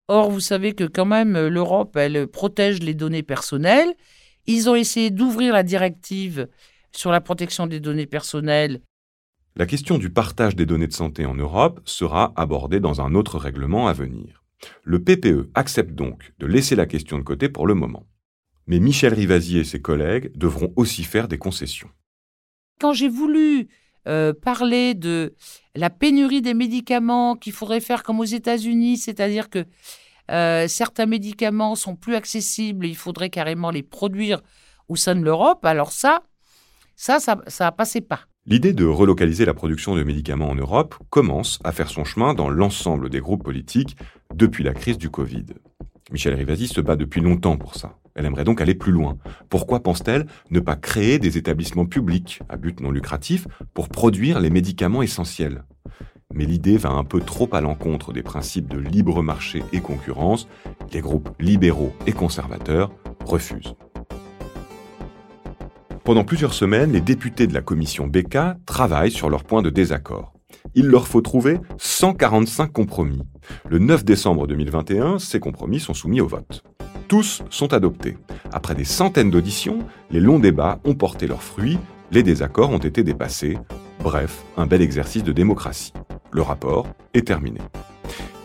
Or, 0.08 0.31
vous 0.31 0.39
savez 0.39 0.74
que 0.74 0.86
quand 0.86 1.05
même, 1.05 1.48
l'Europe, 1.48 1.96
elle 1.96 2.27
protège 2.27 2.79
les 2.79 2.96
données 2.96 3.24
personnelles. 3.24 3.93
Ils 4.48 4.69
ont 4.69 4.75
essayé 4.75 5.12
d'ouvrir 5.12 5.53
la 5.53 5.63
directive 5.63 6.48
sur 6.91 7.12
la 7.12 7.22
protection 7.22 7.67
des 7.67 7.79
données 7.79 8.08
personnelles 8.08 8.81
la 9.60 9.65
question 9.65 9.98
du 9.98 10.10
partage 10.10 10.55
des 10.55 10.65
données 10.65 10.88
de 10.88 10.93
santé 10.93 11.25
en 11.25 11.36
Europe 11.36 11.81
sera 11.84 12.31
abordée 12.38 12.79
dans 12.79 13.01
un 13.01 13.13
autre 13.13 13.38
règlement 13.38 13.89
à 13.89 13.93
venir. 13.93 14.46
Le 14.84 15.03
PPE 15.03 15.50
accepte 15.53 15.91
donc 15.91 16.31
de 16.39 16.46
laisser 16.46 16.77
la 16.77 16.86
question 16.86 17.17
de 17.17 17.24
côté 17.24 17.50
pour 17.50 17.67
le 17.67 17.74
moment. 17.74 18.05
Mais 18.69 18.79
Michel 18.79 19.15
Rivasi 19.15 19.57
et 19.57 19.63
ses 19.63 19.81
collègues 19.81 20.31
devront 20.35 20.71
aussi 20.75 21.03
faire 21.03 21.27
des 21.27 21.39
concessions. 21.39 21.89
Quand 22.79 22.93
j'ai 22.93 23.09
voulu 23.09 23.67
euh, 24.07 24.31
parler 24.31 24.93
de 24.93 25.33
la 25.73 25.89
pénurie 25.89 26.43
des 26.43 26.53
médicaments, 26.53 27.35
qu'il 27.35 27.51
faudrait 27.51 27.79
faire 27.79 28.03
comme 28.03 28.19
aux 28.19 28.25
États-Unis, 28.25 28.97
c'est-à-dire 28.97 29.49
que 29.49 29.65
euh, 30.29 30.67
certains 30.67 31.07
médicaments 31.07 31.73
sont 31.73 31.95
plus 31.95 32.13
accessibles, 32.13 32.85
il 32.85 32.95
faudrait 32.95 33.31
carrément 33.31 33.71
les 33.71 33.81
produire 33.81 34.39
au 34.88 34.95
sein 34.95 35.15
de 35.15 35.23
l'Europe, 35.23 35.65
alors 35.65 35.91
ça, 35.91 36.21
ça, 36.95 37.19
ça, 37.19 37.41
ça 37.47 37.71
passait 37.71 38.01
pas. 38.01 38.21
L'idée 38.45 38.73
de 38.73 38.85
relocaliser 38.85 39.45
la 39.45 39.55
production 39.55 39.95
de 39.95 40.03
médicaments 40.03 40.49
en 40.49 40.55
Europe 40.55 40.95
commence 41.09 41.59
à 41.63 41.71
faire 41.71 41.89
son 41.89 42.05
chemin 42.05 42.35
dans 42.35 42.49
l'ensemble 42.49 43.09
des 43.09 43.19
groupes 43.19 43.43
politiques 43.43 43.97
depuis 44.35 44.63
la 44.63 44.75
crise 44.75 44.99
du 44.99 45.09
Covid. 45.09 45.45
Michel 46.11 46.35
Rivasi 46.35 46.67
se 46.67 46.81
bat 46.81 46.95
depuis 46.95 47.21
longtemps 47.21 47.57
pour 47.57 47.75
ça. 47.75 47.99
Elle 48.19 48.25
aimerait 48.25 48.43
donc 48.43 48.59
aller 48.59 48.75
plus 48.75 48.91
loin. 48.91 49.17
Pourquoi 49.47 49.79
pense-t-elle 49.79 50.27
ne 50.51 50.59
pas 50.59 50.75
créer 50.75 51.19
des 51.19 51.38
établissements 51.38 51.85
publics 51.85 52.41
à 52.49 52.57
but 52.57 52.81
non 52.81 52.91
lucratif 52.91 53.47
pour 53.73 53.88
produire 53.88 54.41
les 54.41 54.49
médicaments 54.49 55.01
essentiels? 55.01 55.63
Mais 56.33 56.43
l'idée 56.45 56.75
va 56.75 56.89
un 56.89 57.05
peu 57.05 57.21
trop 57.21 57.47
à 57.53 57.61
l'encontre 57.61 58.11
des 58.11 58.21
principes 58.21 58.67
de 58.67 58.77
libre 58.77 59.23
marché 59.23 59.63
et 59.71 59.79
concurrence. 59.79 60.49
Les 60.91 60.99
groupes 60.99 61.29
libéraux 61.39 61.93
et 62.07 62.11
conservateurs 62.11 62.91
refusent. 63.23 63.75
Pendant 66.03 66.25
plusieurs 66.25 66.53
semaines, 66.53 66.91
les 66.91 66.99
députés 66.99 67.47
de 67.47 67.53
la 67.53 67.61
commission 67.61 68.05
BK 68.05 68.38
travaillent 68.65 69.11
sur 69.11 69.29
leur 69.29 69.45
point 69.45 69.61
de 69.61 69.69
désaccord. 69.69 70.33
Il 70.75 70.88
leur 70.88 71.07
faut 71.07 71.21
trouver 71.21 71.57
145 71.77 72.69
compromis. 72.73 73.21
Le 73.69 73.79
9 73.79 74.03
décembre 74.03 74.45
2021, 74.45 75.19
ces 75.19 75.39
compromis 75.39 75.79
sont 75.79 75.93
soumis 75.93 76.19
au 76.19 76.27
vote. 76.27 76.65
Tous 77.09 77.43
sont 77.49 77.73
adoptés. 77.73 78.17
Après 78.53 78.75
des 78.75 78.85
centaines 78.85 79.29
d'auditions, 79.29 79.79
les 80.11 80.21
longs 80.21 80.39
débats 80.39 80.79
ont 80.85 80.95
porté 80.95 81.27
leurs 81.27 81.43
fruits, 81.43 81.77
les 82.11 82.23
désaccords 82.23 82.69
ont 82.69 82.77
été 82.77 83.03
dépassés. 83.03 83.57
Bref, 84.01 84.43
un 84.55 84.65
bel 84.65 84.81
exercice 84.81 85.25
de 85.25 85.33
démocratie. 85.33 85.91
Le 86.31 86.41
rapport 86.41 86.87
est 87.13 87.27
terminé. 87.27 87.59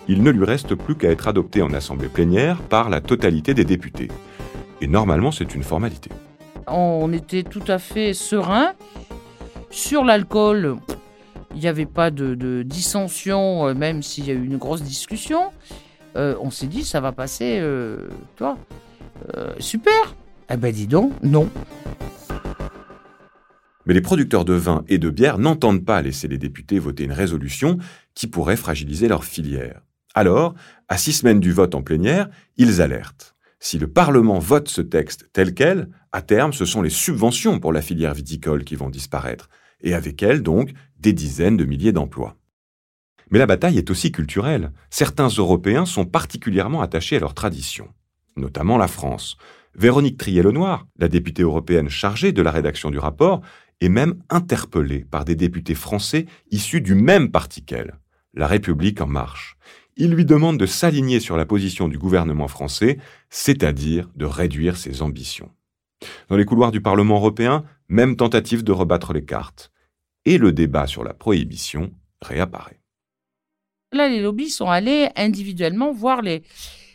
Il 0.09 0.25
ne 0.25 0.31
lui 0.31 0.45
reste 0.45 0.75
plus 0.75 0.97
qu'à 0.97 1.11
être 1.11 1.29
adopté 1.29 1.63
en 1.63 1.73
assemblée 1.73 2.09
plénière 2.09 2.61
par 2.63 2.91
la 2.91 3.01
totalité 3.01 3.55
des 3.55 3.65
députés. 3.65 4.09
Et 4.81 4.89
normalement, 4.89 5.31
c'est 5.31 5.55
une 5.55 5.63
formalité 5.63 6.11
on 6.67 7.13
était 7.13 7.43
tout 7.43 7.63
à 7.69 7.79
fait 7.79 8.15
serein. 8.15 8.73
Sur 9.71 10.05
l'alcool, 10.05 10.77
il 11.55 11.61
n'y 11.61 11.67
avait 11.67 11.87
pas 11.87 12.11
de, 12.11 12.63
dissension, 12.63 13.69
euh, 13.69 13.75
même 13.75 14.03
s'il 14.03 14.27
y 14.27 14.31
a 14.31 14.35
eu 14.35 14.45
une 14.45 14.57
grosse 14.57 14.83
discussion. 14.83 15.51
Euh, 16.17 16.37
on 16.41 16.51
s'est 16.51 16.67
dit, 16.67 16.85
ça 16.85 17.01
va 17.01 17.13
passer, 17.13 17.59
euh, 17.61 18.09
toi, 18.37 18.59
super. 19.59 20.17
Eh 20.51 20.57
ben 20.57 20.73
dis 20.73 20.87
donc, 20.87 21.13
non. 21.23 21.49
Mais 23.87 23.95
les 23.95 24.01
producteurs 24.01 24.45
de 24.45 24.55
vin 24.55 24.85
et 24.89 24.99
de 24.99 25.11
bière 25.11 25.39
n'entendent 25.39 25.85
pas 25.85 26.01
laisser 26.03 26.29
les 26.29 26.39
députés 26.39 26.79
voter 26.79 27.05
une 27.05 27.13
résolution 27.13 27.79
qui 28.15 28.27
pourrait 28.27 28.57
fragiliser 28.57 29.09
leur 29.09 29.25
filière. 29.25 29.83
Alors, 30.15 30.55
à 30.89 30.97
six 30.97 31.13
semaines 31.13 31.41
du 31.41 31.53
vote 31.53 31.75
en 31.75 31.83
plénière, 31.83 32.29
ils 32.57 32.81
alertent. 32.81 33.35
Si 33.59 33.79
le 33.79 33.89
Parlement 33.89 34.39
vote 34.39 34.69
ce 34.69 34.81
texte 34.81 35.29
tel 35.33 35.55
quel, 35.55 35.89
à 36.13 36.23
terme, 36.23 36.53
ce 36.53 36.65
sont 36.65 36.83
les 36.83 36.91
subventions 36.91 37.59
pour 37.59 37.73
la 37.73 37.83
filière 37.83 38.15
viticole 38.15 38.65
qui 38.65 38.77
vont 38.77 38.91
disparaître, 38.91 39.49
et 39.81 39.95
avec 39.95 40.23
elles, 40.23 40.43
donc, 40.43 40.73
des 41.01 41.13
dizaines 41.13 41.57
de 41.57 41.65
milliers 41.65 41.93
d'emplois. 41.93 42.37
Mais 43.31 43.39
la 43.39 43.47
bataille 43.47 43.79
est 43.79 43.91
aussi 43.91 44.13
culturelle. 44.13 44.73
Certains 44.91 45.29
Européens 45.29 45.87
sont 45.87 46.05
particulièrement 46.05 46.83
attachés 46.83 47.17
à 47.17 47.21
leur 47.21 47.35
tradition, 47.35 47.89
notamment 48.37 48.79
la 48.79 48.89
France. 48.89 49.37
Véronique 49.75 50.19
Trier-Lenoir, 50.19 50.87
la 50.99 51.09
députée 51.09 51.43
européenne 51.43 51.89
chargée 51.89 52.33
de 52.33 52.43
la 52.43 52.51
rédaction 52.51 52.91
du 52.91 52.99
rapport, 52.99 53.41
est 53.81 53.89
même 53.89 54.23
interpellée 54.31 55.05
par 55.05 55.25
des 55.25 55.35
députés 55.35 55.75
français 55.75 56.27
issus 56.51 56.81
du 56.81 56.95
même 56.95 57.31
parti 57.31 57.65
qu'elle, 57.65 57.99
La 58.35 58.47
République 58.47 59.01
en 59.01 59.07
marche 59.07 59.57
il 59.97 60.11
lui 60.11 60.25
demande 60.25 60.59
de 60.59 60.67
s'aligner 60.67 61.21
sur 61.21 61.37
la 61.37 61.47
position 61.47 61.89
du 61.89 61.99
gouvernement 61.99 62.49
français, 62.49 62.99
c'est-à-dire 63.31 64.09
de 64.17 64.25
réduire 64.25 64.77
ses 64.77 65.03
ambitions. 65.03 65.51
Dans 66.29 66.37
les 66.37 66.45
couloirs 66.45 66.73
du 66.73 66.81
Parlement 66.81 67.17
européen, 67.17 67.65
même 67.89 68.17
tentative 68.17 68.65
de 68.65 68.73
rebattre 68.73 69.13
les 69.13 69.25
cartes. 69.25 69.71
Et 70.25 70.39
le 70.39 70.53
débat 70.53 70.87
sur 70.87 71.05
la 71.05 71.15
prohibition 71.15 71.93
réapparaît. 72.23 72.81
Là, 73.95 74.09
les 74.09 74.21
lobbies 74.21 74.51
sont 74.51 74.69
allés 74.69 75.09
individuellement 75.17 75.93
voir 75.93 76.21
les, 76.21 76.43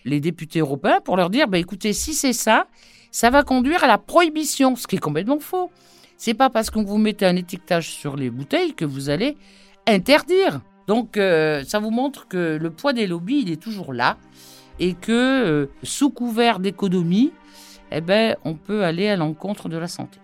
députés 0.05 0.59
européens 0.59 0.99
pour 1.03 1.15
leur 1.15 1.29
dire 1.29 1.47
bah, 1.47 1.57
écoutez, 1.57 1.93
si 1.93 2.13
c'est 2.13 2.33
ça, 2.33 2.67
ça 3.11 3.29
va 3.29 3.43
conduire 3.43 3.83
à 3.83 3.87
la 3.87 3.97
prohibition, 3.97 4.75
ce 4.75 4.85
qui 4.85 4.97
est 4.97 4.99
complètement 4.99 5.39
faux. 5.39 5.71
C'est 6.17 6.33
pas 6.33 6.49
parce 6.49 6.69
qu'on 6.69 6.83
vous 6.83 6.97
mettez 6.97 7.25
un 7.25 7.37
étiquetage 7.37 7.89
sur 7.89 8.17
les 8.17 8.29
bouteilles 8.29 8.73
que 8.73 8.83
vous 8.83 9.09
allez 9.09 9.37
interdire. 9.87 10.59
Donc 10.87 11.15
euh, 11.15 11.63
ça 11.65 11.79
vous 11.79 11.91
montre 11.91 12.27
que 12.27 12.57
le 12.59 12.69
poids 12.69 12.91
des 12.91 13.07
lobbies, 13.07 13.43
il 13.43 13.51
est 13.51 13.61
toujours 13.61 13.93
là 13.93 14.17
et 14.79 14.93
que 14.93 15.11
euh, 15.11 15.65
sous 15.83 16.09
couvert 16.09 16.59
d'économie, 16.59 17.31
eh 17.91 18.01
ben, 18.01 18.35
on 18.43 18.55
peut 18.55 18.83
aller 18.83 19.07
à 19.07 19.15
l'encontre 19.15 19.69
de 19.69 19.77
la 19.77 19.87
santé. 19.87 20.19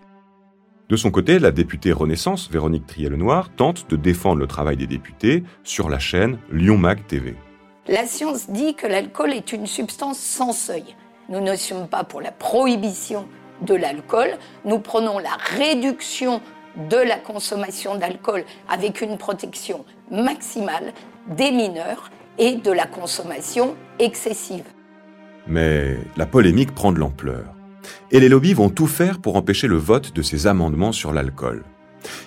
De 0.88 0.94
son 0.94 1.10
côté, 1.10 1.40
la 1.40 1.50
députée 1.50 1.90
Renaissance, 1.90 2.48
Véronique 2.48 2.86
Trier-Lenoir, 2.86 3.48
tente 3.56 3.90
de 3.90 3.96
défendre 3.96 4.38
le 4.38 4.46
travail 4.46 4.76
des 4.76 4.86
députés 4.86 5.42
sur 5.64 5.88
la 5.88 5.98
chaîne 5.98 6.38
Lyon 6.52 6.78
Mag 6.78 7.04
TV. 7.08 7.34
La 7.88 8.06
science 8.06 8.48
dit 8.50 8.76
que 8.76 8.86
l'alcool 8.86 9.32
est 9.32 9.52
une 9.52 9.66
substance 9.66 10.18
sans 10.18 10.52
seuil. 10.52 10.84
Nous 11.28 11.40
ne 11.40 11.56
sommes 11.56 11.88
pas 11.88 12.04
pour 12.04 12.20
la 12.20 12.30
prohibition 12.30 13.26
de 13.62 13.74
l'alcool, 13.74 14.28
nous 14.64 14.78
prenons 14.78 15.18
la 15.18 15.36
réduction 15.58 16.40
de 16.88 16.98
la 16.98 17.16
consommation 17.16 17.96
d'alcool 17.96 18.44
avec 18.68 19.00
une 19.00 19.18
protection 19.18 19.84
maximale 20.12 20.92
des 21.26 21.50
mineurs 21.50 22.12
et 22.38 22.54
de 22.54 22.70
la 22.70 22.86
consommation 22.86 23.74
excessive. 23.98 24.66
Mais 25.48 25.96
la 26.16 26.26
polémique 26.26 26.74
prend 26.76 26.92
de 26.92 26.98
l'ampleur. 27.00 27.55
Et 28.10 28.20
les 28.20 28.28
lobbies 28.28 28.54
vont 28.54 28.70
tout 28.70 28.86
faire 28.86 29.18
pour 29.18 29.36
empêcher 29.36 29.66
le 29.66 29.76
vote 29.76 30.14
de 30.14 30.22
ces 30.22 30.46
amendements 30.46 30.92
sur 30.92 31.12
l'alcool. 31.12 31.64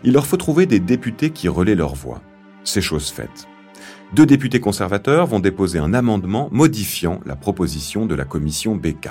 Il 0.04 0.14
leur 0.14 0.26
faut 0.26 0.38
trouver 0.38 0.66
des 0.66 0.80
députés 0.80 1.30
qui 1.30 1.48
relaient 1.48 1.76
leur 1.76 1.96
voix. 1.96 2.22
C'est 2.64 2.82
chose 2.82 3.10
faite. 3.10 3.48
Deux 4.14 4.26
députés 4.26 4.60
conservateurs 4.60 5.28
vont 5.28 5.40
déposer 5.40 5.80
un 5.80 5.94
amendement 5.94 6.50
modifiant 6.52 7.20
la 7.26 7.36
proposition 7.36 8.06
de 8.06 8.16
la 8.16 8.26
commission 8.26 8.76
BK. 8.76 9.10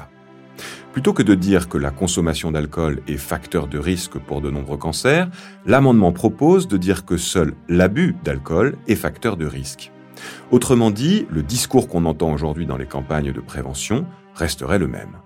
Plutôt 0.93 1.13
que 1.13 1.23
de 1.23 1.35
dire 1.35 1.69
que 1.69 1.79
la 1.79 1.91
consommation 1.91 2.51
d'alcool 2.51 3.01
est 3.07 3.17
facteur 3.17 3.69
de 3.69 3.79
risque 3.79 4.19
pour 4.19 4.41
de 4.41 4.51
nombreux 4.51 4.77
cancers, 4.77 5.31
l'amendement 5.67 6.13
propose 6.13 6.67
de 6.67 6.77
dire 6.77 7.05
que 7.05 7.17
seul 7.17 7.55
l'abus 7.69 8.17
d'alcool 8.25 8.77
est 8.89 8.97
facteur 8.97 9.37
de 9.37 9.47
risque. 9.47 9.93
Autrement 10.51 10.91
dit, 10.91 11.27
le 11.31 11.45
discours 11.45 11.89
qu'on 11.89 12.05
entend 12.05 12.33
aujourd'hui 12.33 12.67
dans 12.67 12.77
les 12.77 12.87
campagnes 12.87 13.33
de 13.33 13.41
prévention 13.41 14.07
resterait 14.35 14.81
le 14.81 14.89
même. 14.89 15.19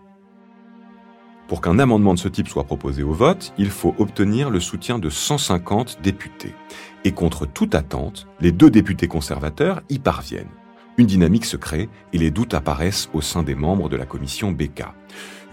Pour 1.53 1.61
qu'un 1.61 1.79
amendement 1.79 2.15
de 2.15 2.19
ce 2.19 2.29
type 2.29 2.49
soit 2.49 2.65
proposé 2.65 3.03
au 3.03 3.13
vote, 3.13 3.53
il 3.59 3.69
faut 3.69 3.95
obtenir 3.99 4.49
le 4.49 4.59
soutien 4.59 4.99
de 4.99 5.11
150 5.11 5.99
députés. 6.03 6.55
Et 7.05 7.13
contre 7.13 7.45
toute 7.45 7.75
attente, 7.75 8.27
les 8.41 8.53
deux 8.53 8.71
députés 8.71 9.07
conservateurs 9.07 9.83
y 9.91 9.99
parviennent. 9.99 10.49
Une 10.97 11.05
dynamique 11.05 11.45
se 11.45 11.59
crée 11.59 11.91
et 12.15 12.17
les 12.17 12.31
doutes 12.31 12.55
apparaissent 12.55 13.11
au 13.13 13.21
sein 13.21 13.43
des 13.43 13.55
membres 13.55 13.91
de 13.91 13.97
la 13.97 14.07
commission 14.07 14.51
BK 14.51 14.85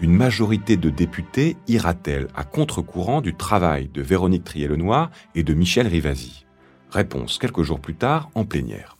une 0.00 0.16
majorité 0.16 0.78
de 0.78 0.88
députés 0.88 1.58
ira-t-elle 1.68 2.28
à 2.34 2.44
contre-courant 2.44 3.20
du 3.20 3.34
travail 3.34 3.90
de 3.92 4.00
Véronique 4.00 4.44
Trier-Lenoir 4.44 5.10
et 5.34 5.42
de 5.42 5.52
Michel 5.52 5.86
Rivasi? 5.86 6.46
Réponse 6.90 7.36
quelques 7.36 7.62
jours 7.62 7.80
plus 7.80 7.94
tard 7.94 8.30
en 8.34 8.46
plénière. 8.46 8.96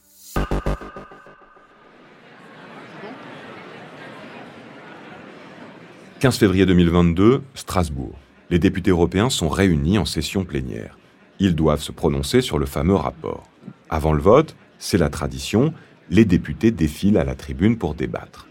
15 6.21 6.37
février 6.37 6.67
2022, 6.67 7.41
Strasbourg. 7.55 8.13
Les 8.51 8.59
députés 8.59 8.91
européens 8.91 9.31
sont 9.31 9.49
réunis 9.49 9.97
en 9.97 10.05
session 10.05 10.45
plénière. 10.45 10.99
Ils 11.39 11.55
doivent 11.55 11.81
se 11.81 11.91
prononcer 11.91 12.41
sur 12.41 12.59
le 12.59 12.67
fameux 12.67 12.93
rapport. 12.93 13.49
Avant 13.89 14.13
le 14.13 14.21
vote, 14.21 14.55
c'est 14.77 14.99
la 14.99 15.09
tradition, 15.09 15.73
les 16.11 16.23
députés 16.23 16.69
défilent 16.69 17.17
à 17.17 17.23
la 17.23 17.33
tribune 17.33 17.75
pour 17.75 17.95
débattre. 17.95 18.47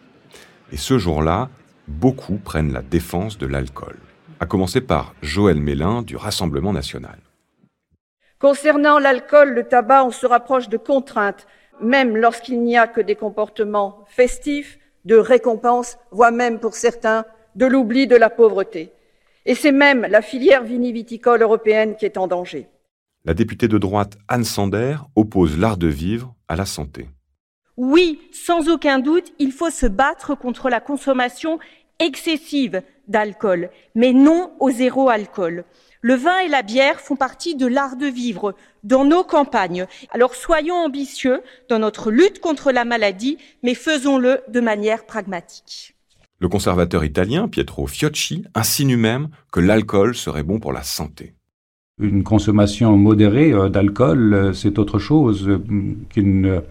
Et 0.72 0.76
ce 0.76 0.98
jour-là, 0.98 1.48
beaucoup 1.86 2.38
prennent 2.38 2.72
la 2.72 2.82
défense 2.82 3.38
de 3.38 3.46
l'alcool, 3.46 3.98
à 4.40 4.46
commencer 4.46 4.80
par 4.80 5.14
Joël 5.22 5.60
Mélin 5.60 6.02
du 6.02 6.16
Rassemblement 6.16 6.72
national. 6.72 7.20
Concernant 8.40 8.98
l'alcool, 8.98 9.50
le 9.50 9.62
tabac, 9.62 10.06
on 10.06 10.10
se 10.10 10.26
rapproche 10.26 10.68
de 10.68 10.76
contraintes, 10.76 11.46
même 11.80 12.16
lorsqu'il 12.16 12.64
n'y 12.64 12.76
a 12.76 12.88
que 12.88 13.00
des 13.00 13.14
comportements 13.14 14.04
festifs, 14.08 14.76
de 15.04 15.14
récompenses, 15.14 15.98
voire 16.10 16.32
même 16.32 16.58
pour 16.58 16.74
certains 16.74 17.24
de 17.54 17.66
l'oubli 17.66 18.06
de 18.06 18.16
la 18.16 18.30
pauvreté. 18.30 18.92
Et 19.46 19.54
c'est 19.54 19.72
même 19.72 20.06
la 20.08 20.22
filière 20.22 20.64
viniviticole 20.64 21.42
européenne 21.42 21.96
qui 21.96 22.04
est 22.04 22.18
en 22.18 22.26
danger. 22.26 22.68
La 23.24 23.34
députée 23.34 23.68
de 23.68 23.78
droite 23.78 24.16
Anne 24.28 24.44
Sander 24.44 24.96
oppose 25.16 25.58
l'art 25.58 25.76
de 25.76 25.86
vivre 25.86 26.34
à 26.48 26.56
la 26.56 26.66
santé. 26.66 27.08
Oui, 27.76 28.20
sans 28.32 28.68
aucun 28.68 28.98
doute, 28.98 29.32
il 29.38 29.52
faut 29.52 29.70
se 29.70 29.86
battre 29.86 30.34
contre 30.34 30.68
la 30.68 30.80
consommation 30.80 31.58
excessive 31.98 32.82
d'alcool, 33.08 33.70
mais 33.94 34.12
non 34.12 34.52
au 34.60 34.70
zéro 34.70 35.08
alcool. 35.08 35.64
Le 36.02 36.14
vin 36.14 36.38
et 36.38 36.48
la 36.48 36.62
bière 36.62 37.00
font 37.00 37.16
partie 37.16 37.56
de 37.56 37.66
l'art 37.66 37.96
de 37.96 38.06
vivre 38.06 38.54
dans 38.84 39.04
nos 39.04 39.22
campagnes. 39.22 39.86
Alors 40.10 40.34
soyons 40.34 40.76
ambitieux 40.76 41.42
dans 41.68 41.78
notre 41.78 42.10
lutte 42.10 42.40
contre 42.40 42.72
la 42.72 42.86
maladie, 42.86 43.36
mais 43.62 43.74
faisons-le 43.74 44.40
de 44.48 44.60
manière 44.60 45.04
pragmatique. 45.04 45.94
Le 46.40 46.48
conservateur 46.48 47.04
italien 47.04 47.48
Pietro 47.48 47.86
Fiocchi 47.86 48.44
insinue 48.54 48.96
même 48.96 49.28
que 49.52 49.60
l'alcool 49.60 50.14
serait 50.14 50.42
bon 50.42 50.58
pour 50.58 50.72
la 50.72 50.82
santé. 50.82 51.34
Une 52.00 52.22
consommation 52.22 52.96
modérée 52.96 53.52
euh, 53.52 53.68
d'alcool, 53.68 54.32
euh, 54.32 54.52
c'est 54.54 54.78
autre 54.78 54.98
chose 54.98 55.46
euh, 55.46 55.62
qu'une 56.08 56.62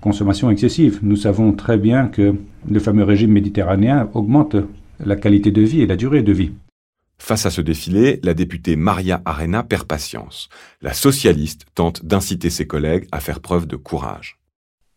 consommation 0.00 0.50
excessive. 0.52 1.00
Nous 1.02 1.16
savons 1.16 1.52
très 1.52 1.78
bien 1.78 2.06
que 2.06 2.36
le 2.70 2.78
fameux 2.78 3.02
régime 3.02 3.32
méditerranéen 3.32 4.08
augmente 4.14 4.54
la 5.04 5.16
qualité 5.16 5.50
de 5.50 5.62
vie 5.62 5.82
et 5.82 5.86
la 5.86 5.96
durée 5.96 6.22
de 6.22 6.32
vie. 6.32 6.52
Face 7.18 7.44
à 7.44 7.50
ce 7.50 7.60
défilé, 7.60 8.20
la 8.22 8.34
députée 8.34 8.76
Maria 8.76 9.20
Arena 9.24 9.64
perd 9.64 9.88
patience. 9.88 10.48
La 10.80 10.92
socialiste 10.92 11.66
tente 11.74 12.04
d'inciter 12.04 12.50
ses 12.50 12.68
collègues 12.68 13.08
à 13.10 13.18
faire 13.18 13.40
preuve 13.40 13.66
de 13.66 13.74
courage. 13.74 14.38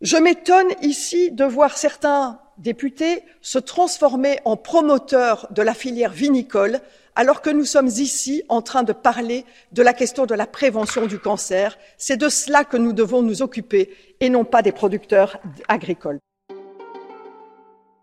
Je 0.02 0.18
m'étonne 0.18 0.68
ici 0.84 1.32
de 1.32 1.44
voir 1.44 1.76
certains 1.76 2.40
députés 2.60 3.24
se 3.42 3.58
transformer 3.58 4.40
en 4.46 4.58
promoteurs 4.58 5.48
de 5.52 5.62
la 5.62 5.74
filière 5.74 6.12
vinicole 6.12 6.80
alors 7.16 7.42
que 7.42 7.50
nous 7.50 7.66
sommes 7.66 7.88
ici 7.88 8.44
en 8.50 8.62
train 8.62 8.84
de 8.84 8.94
parler 8.94 9.44
de 9.72 9.82
la 9.82 9.94
question 9.94 10.26
de 10.26 10.36
la 10.36 10.46
prévention 10.46 11.08
du 11.08 11.20
cancer. 11.20 11.78
C'est 11.98 12.18
de 12.18 12.30
cela 12.30 12.64
que 12.64 12.78
nous 12.78 12.94
devons 12.94 13.22
nous 13.22 13.42
occuper 13.42 13.90
et 14.20 14.30
non 14.30 14.46
pas 14.46 14.62
des 14.62 14.72
producteurs 14.72 15.38
agricoles. 15.68 16.20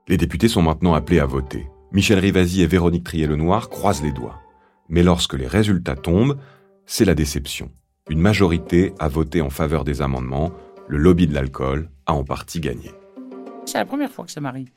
Les 0.08 0.16
députés 0.16 0.48
sont 0.48 0.62
maintenant 0.62 0.94
appelés 0.94 1.20
à 1.20 1.26
voter. 1.26 1.66
Michel 1.92 2.18
Rivasi 2.18 2.62
et 2.62 2.66
Véronique 2.66 3.04
Trier-Lenoir 3.04 3.70
croisent 3.70 4.02
les 4.02 4.12
doigts. 4.12 4.40
Mais 4.88 5.02
lorsque 5.02 5.34
les 5.34 5.46
résultats 5.46 5.96
tombent, 5.96 6.38
c'est 6.84 7.04
la 7.04 7.14
déception. 7.14 7.70
Une 8.08 8.20
majorité 8.20 8.92
a 8.98 9.08
voté 9.08 9.40
en 9.40 9.50
faveur 9.50 9.82
des 9.82 10.02
amendements, 10.02 10.52
le 10.86 10.98
lobby 10.98 11.26
de 11.26 11.34
l'alcool 11.34 11.90
a 12.06 12.14
en 12.14 12.22
partie 12.22 12.60
gagné. 12.60 12.92
C'est 13.66 13.78
la 13.78 13.84
première 13.84 14.10
fois 14.10 14.24
que 14.24 14.30
ça 14.30 14.40
m'arrive. 14.40 14.70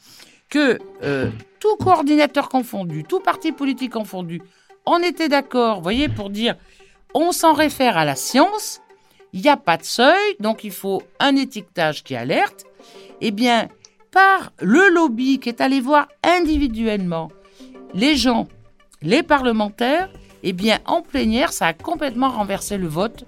Que 0.50 0.80
euh, 1.04 1.30
tout 1.60 1.76
coordinateur 1.78 2.50
confondu, 2.50 3.04
tout 3.04 3.20
parti 3.20 3.52
politique 3.52 3.94
confondu, 3.94 4.42
on 4.86 4.98
était 5.00 5.30
d'accord, 5.30 5.82
voyez, 5.82 6.10
pour 6.10 6.30
dire 6.30 6.56
on 7.14 7.32
s'en 7.32 7.54
réfère 7.54 7.98
à 7.98 8.06
la 8.06 8.16
science, 8.16 8.82
il 9.34 9.42
n'y 9.42 9.50
a 9.50 9.58
pas 9.58 9.78
de 9.78 9.84
seuil, 9.84 10.36
donc 10.40 10.64
il 10.64 10.72
faut 10.72 11.02
un 11.20 11.36
étiquetage 11.36 12.04
qui 12.04 12.16
alerte. 12.16 12.66
Eh 13.22 13.32
bien, 13.32 13.68
par 14.12 14.52
le 14.60 14.90
lobby 14.90 15.40
qui 15.40 15.50
est 15.50 15.62
allé 15.62 15.82
voir 15.82 16.08
individuellement 16.24 17.32
les 17.94 18.16
gens, 18.16 18.48
les 19.02 19.24
parlementaires, 19.24 20.10
eh 20.44 20.54
bien, 20.54 20.80
en 20.86 21.02
plénière, 21.02 21.52
ça 21.52 21.68
a 21.68 21.74
complètement 21.74 22.30
renversé 22.30 22.78
le 22.78 22.88
vote 22.88 23.26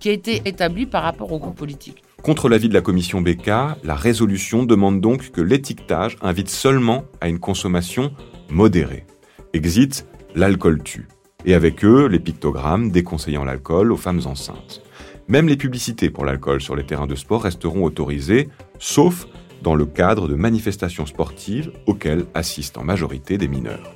qui 0.00 0.08
a 0.08 0.12
été 0.12 0.42
établi 0.44 0.86
par 0.86 1.02
rapport 1.02 1.32
au 1.32 1.38
groupe 1.38 1.56
politique. 1.56 2.02
Contre 2.22 2.48
l'avis 2.48 2.68
de 2.68 2.74
la 2.74 2.80
commission 2.80 3.20
BK, 3.20 3.46
la 3.84 3.94
résolution 3.94 4.64
demande 4.64 5.00
donc 5.00 5.30
que 5.30 5.40
l'étiquetage 5.40 6.16
invite 6.20 6.50
seulement 6.50 7.04
à 7.20 7.28
une 7.28 7.38
consommation 7.38 8.12
modérée. 8.50 9.06
Exit, 9.52 10.06
l'alcool 10.34 10.82
tue. 10.82 11.06
Et 11.46 11.54
avec 11.54 11.84
eux, 11.84 12.06
les 12.06 12.18
pictogrammes 12.18 12.90
déconseillant 12.90 13.44
l'alcool 13.44 13.92
aux 13.92 13.96
femmes 13.96 14.20
enceintes. 14.26 14.82
Même 15.28 15.48
les 15.48 15.56
publicités 15.56 16.10
pour 16.10 16.24
l'alcool 16.24 16.60
sur 16.60 16.74
les 16.74 16.84
terrains 16.84 17.06
de 17.06 17.14
sport 17.14 17.44
resteront 17.44 17.84
autorisées, 17.84 18.48
sauf 18.78 19.26
dans 19.62 19.74
le 19.74 19.86
cadre 19.86 20.28
de 20.28 20.34
manifestations 20.34 21.06
sportives 21.06 21.70
auxquelles 21.86 22.26
assistent 22.34 22.78
en 22.78 22.84
majorité 22.84 23.38
des 23.38 23.48
mineurs. 23.48 23.94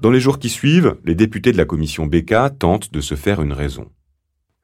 Dans 0.00 0.10
les 0.10 0.20
jours 0.20 0.38
qui 0.38 0.48
suivent, 0.48 0.96
les 1.04 1.14
députés 1.14 1.52
de 1.52 1.56
la 1.56 1.64
commission 1.64 2.06
BK 2.06 2.58
tentent 2.58 2.92
de 2.92 3.00
se 3.00 3.14
faire 3.14 3.40
une 3.40 3.52
raison 3.52 3.86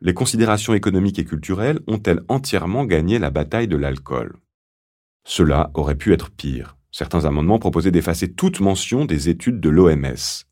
les 0.04 0.12
considérations 0.12 0.75
économiques 0.75 1.18
et 1.18 1.25
culturelles 1.25 1.80
ont-elles 1.87 2.20
entièrement 2.28 2.84
gagné 2.84 3.18
la 3.18 3.30
bataille 3.30 3.68
de 3.68 3.76
l'alcool? 3.78 4.37
Cela 5.25 5.70
aurait 5.73 5.94
pu 5.94 6.12
être 6.12 6.30
pire. 6.30 6.76
Certains 6.92 7.25
amendements 7.25 7.58
proposaient 7.58 7.90
d'effacer 7.90 8.30
toute 8.34 8.61
mention 8.61 9.06
des 9.06 9.30
études 9.30 9.61
de 9.61 9.70
l'OMS. 9.70 10.44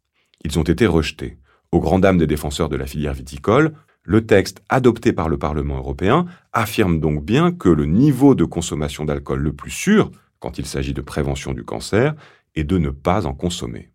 Ils 0.45 0.59
ont 0.59 0.63
été 0.63 0.87
rejetés. 0.87 1.39
Au 1.71 1.81
grand 1.81 1.99
dam 1.99 2.17
des 2.17 2.27
défenseurs 2.27 2.71
de 2.71 2.77
la 2.77 2.87
filière 2.87 3.13
viticole, 3.13 3.75
le 4.05 4.27
texte 4.27 4.63
adopté 4.71 5.13
par 5.13 5.29
le 5.29 5.39
Parlement 5.39 5.77
européen 5.77 6.25
affirme 6.55 6.99
donc 6.99 7.23
bien 7.23 7.53
que 7.53 7.69
le 7.69 7.85
niveau 7.85 8.35
de 8.35 8.47
consommation 8.47 9.05
d'alcool 9.05 9.41
le 9.41 9.53
plus 9.53 9.71
sûr, 9.71 10.11
quand 10.39 10.57
il 10.57 10.65
s'agit 10.65 10.95
de 10.95 11.03
prévention 11.03 11.53
du 11.53 11.63
cancer, 11.63 12.15
est 12.55 12.65
de 12.65 12.79
ne 12.79 12.89
pas 12.89 13.27
en 13.27 13.35
consommer. 13.35 13.91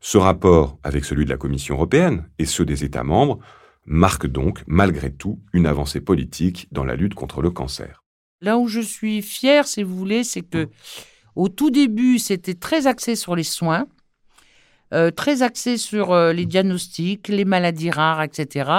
Ce 0.00 0.18
rapport, 0.18 0.78
avec 0.82 1.04
celui 1.04 1.24
de 1.24 1.30
la 1.30 1.38
Commission 1.38 1.76
européenne 1.76 2.28
et 2.40 2.44
ceux 2.44 2.66
des 2.66 2.84
États 2.84 3.04
membres, 3.04 3.38
marque 3.86 4.26
donc, 4.26 4.62
malgré 4.66 5.12
tout, 5.12 5.40
une 5.52 5.66
avancée 5.66 6.00
politique 6.00 6.68
dans 6.72 6.84
la 6.84 6.96
lutte 6.96 7.14
contre 7.14 7.42
le 7.42 7.50
cancer. 7.50 8.02
Là 8.40 8.58
où 8.58 8.68
je 8.68 8.80
suis 8.80 9.22
fier, 9.22 9.66
si 9.66 9.82
vous 9.82 9.96
voulez, 9.96 10.24
c'est 10.24 10.42
que 10.42 10.68
au 11.36 11.48
tout 11.48 11.70
début, 11.70 12.18
c'était 12.18 12.54
très 12.54 12.86
axé 12.86 13.16
sur 13.16 13.34
les 13.34 13.42
soins, 13.42 13.86
euh, 14.92 15.10
très 15.10 15.42
axé 15.42 15.76
sur 15.76 16.12
euh, 16.12 16.32
les 16.32 16.46
diagnostics, 16.46 17.28
les 17.28 17.44
maladies 17.44 17.90
rares, 17.90 18.22
etc. 18.22 18.70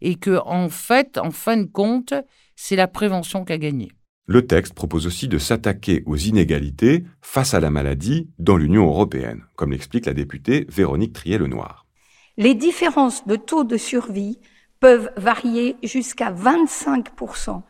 Et 0.00 0.14
que, 0.14 0.38
en 0.44 0.68
fait, 0.68 1.18
en 1.18 1.30
fin 1.30 1.56
de 1.56 1.64
compte, 1.64 2.14
c'est 2.56 2.76
la 2.76 2.88
prévention 2.88 3.44
qui 3.44 3.52
a 3.52 3.58
gagné. 3.58 3.92
Le 4.26 4.46
texte 4.46 4.72
propose 4.72 5.06
aussi 5.06 5.28
de 5.28 5.36
s'attaquer 5.36 6.02
aux 6.06 6.16
inégalités 6.16 7.04
face 7.20 7.52
à 7.52 7.60
la 7.60 7.70
maladie 7.70 8.30
dans 8.38 8.56
l'Union 8.56 8.86
européenne, 8.86 9.44
comme 9.54 9.72
l'explique 9.72 10.06
la 10.06 10.14
députée 10.14 10.66
Véronique 10.70 11.12
Trier-Lenoir. 11.12 11.83
Les 12.36 12.54
différences 12.54 13.26
de 13.26 13.36
taux 13.36 13.64
de 13.64 13.76
survie 13.76 14.38
peuvent 14.80 15.10
varier 15.16 15.76
jusqu'à 15.82 16.32
25% 16.32 17.62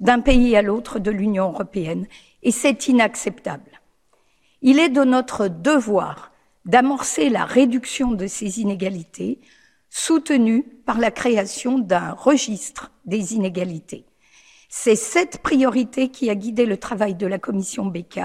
d'un 0.00 0.20
pays 0.20 0.56
à 0.56 0.62
l'autre 0.62 0.98
de 0.98 1.10
l'Union 1.10 1.50
européenne, 1.52 2.06
et 2.42 2.50
c'est 2.52 2.88
inacceptable. 2.88 3.80
Il 4.62 4.78
est 4.78 4.88
de 4.88 5.04
notre 5.04 5.48
devoir 5.48 6.32
d'amorcer 6.66 7.30
la 7.30 7.44
réduction 7.44 8.12
de 8.12 8.26
ces 8.26 8.60
inégalités, 8.60 9.40
soutenue 9.88 10.62
par 10.84 10.98
la 10.98 11.10
création 11.10 11.78
d'un 11.78 12.12
registre 12.12 12.92
des 13.06 13.34
inégalités. 13.34 14.04
C'est 14.68 14.96
cette 14.96 15.38
priorité 15.38 16.10
qui 16.10 16.30
a 16.30 16.34
guidé 16.34 16.66
le 16.66 16.76
travail 16.76 17.14
de 17.14 17.26
la 17.26 17.38
commission 17.38 17.86
BK 17.86 18.20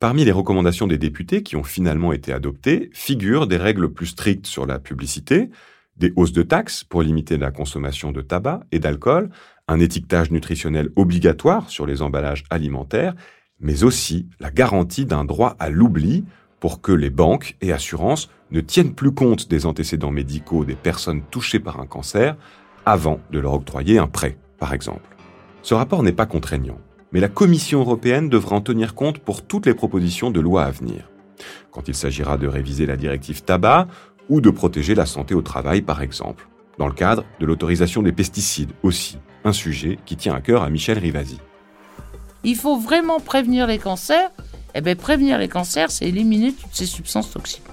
Parmi 0.00 0.24
les 0.24 0.32
recommandations 0.32 0.86
des 0.86 0.96
députés 0.96 1.42
qui 1.42 1.56
ont 1.56 1.62
finalement 1.62 2.14
été 2.14 2.32
adoptées 2.32 2.88
figurent 2.94 3.46
des 3.46 3.58
règles 3.58 3.92
plus 3.92 4.06
strictes 4.06 4.46
sur 4.46 4.64
la 4.64 4.78
publicité, 4.78 5.50
des 5.98 6.14
hausses 6.16 6.32
de 6.32 6.42
taxes 6.42 6.84
pour 6.84 7.02
limiter 7.02 7.36
la 7.36 7.50
consommation 7.50 8.10
de 8.10 8.22
tabac 8.22 8.60
et 8.72 8.78
d'alcool, 8.78 9.28
un 9.68 9.78
étiquetage 9.78 10.30
nutritionnel 10.30 10.88
obligatoire 10.96 11.68
sur 11.68 11.84
les 11.84 12.00
emballages 12.00 12.44
alimentaires, 12.48 13.14
mais 13.60 13.84
aussi 13.84 14.26
la 14.40 14.50
garantie 14.50 15.04
d'un 15.04 15.26
droit 15.26 15.54
à 15.58 15.68
l'oubli 15.68 16.24
pour 16.60 16.80
que 16.80 16.92
les 16.92 17.10
banques 17.10 17.58
et 17.60 17.70
assurances 17.70 18.30
ne 18.52 18.62
tiennent 18.62 18.94
plus 18.94 19.12
compte 19.12 19.50
des 19.50 19.66
antécédents 19.66 20.10
médicaux 20.10 20.64
des 20.64 20.76
personnes 20.76 21.22
touchées 21.30 21.60
par 21.60 21.78
un 21.78 21.86
cancer 21.86 22.38
avant 22.86 23.20
de 23.32 23.38
leur 23.38 23.52
octroyer 23.52 23.98
un 23.98 24.08
prêt, 24.08 24.38
par 24.58 24.72
exemple. 24.72 25.14
Ce 25.60 25.74
rapport 25.74 26.02
n'est 26.02 26.12
pas 26.12 26.24
contraignant 26.24 26.78
mais 27.12 27.20
la 27.20 27.28
Commission 27.28 27.80
européenne 27.80 28.28
devra 28.28 28.56
en 28.56 28.60
tenir 28.60 28.94
compte 28.94 29.18
pour 29.18 29.42
toutes 29.42 29.66
les 29.66 29.74
propositions 29.74 30.30
de 30.30 30.40
loi 30.40 30.64
à 30.64 30.70
venir. 30.70 31.10
Quand 31.70 31.88
il 31.88 31.94
s'agira 31.94 32.36
de 32.36 32.46
réviser 32.46 32.86
la 32.86 32.96
directive 32.96 33.42
tabac 33.42 33.88
ou 34.28 34.40
de 34.40 34.50
protéger 34.50 34.94
la 34.94 35.06
santé 35.06 35.34
au 35.34 35.42
travail, 35.42 35.82
par 35.82 36.02
exemple. 36.02 36.48
Dans 36.78 36.86
le 36.86 36.94
cadre 36.94 37.24
de 37.40 37.46
l'autorisation 37.46 38.02
des 38.02 38.12
pesticides 38.12 38.72
aussi, 38.82 39.18
un 39.44 39.52
sujet 39.52 39.98
qui 40.06 40.16
tient 40.16 40.34
à 40.34 40.40
cœur 40.40 40.62
à 40.62 40.70
Michel 40.70 40.98
Rivasi. 40.98 41.38
Il 42.44 42.56
faut 42.56 42.78
vraiment 42.78 43.20
prévenir 43.20 43.66
les 43.66 43.78
cancers. 43.78 44.30
Eh 44.74 44.80
bien, 44.80 44.94
prévenir 44.94 45.38
les 45.38 45.48
cancers, 45.48 45.90
c'est 45.90 46.06
éliminer 46.06 46.52
toutes 46.52 46.74
ces 46.74 46.86
substances 46.86 47.30
toxiques. 47.32 47.64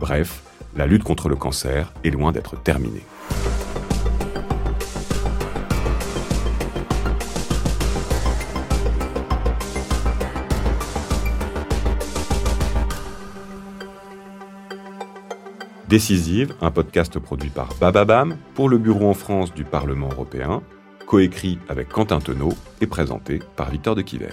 Bref, 0.00 0.42
la 0.76 0.86
lutte 0.86 1.04
contre 1.04 1.28
le 1.28 1.36
cancer 1.36 1.92
est 2.04 2.10
loin 2.10 2.32
d'être 2.32 2.60
terminée. 2.60 3.04
Décisive, 15.92 16.54
un 16.62 16.70
podcast 16.70 17.18
produit 17.18 17.50
par 17.50 17.74
Bababam 17.78 18.38
pour 18.54 18.70
le 18.70 18.78
Bureau 18.78 19.10
en 19.10 19.12
France 19.12 19.52
du 19.52 19.64
Parlement 19.64 20.08
européen, 20.10 20.62
coécrit 21.06 21.58
avec 21.68 21.90
Quentin 21.90 22.18
Tenot 22.18 22.54
et 22.80 22.86
présenté 22.86 23.40
par 23.56 23.70
Victor 23.70 23.94
de 23.94 24.00
Quiver. 24.00 24.32